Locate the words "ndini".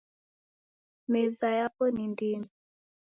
2.11-2.47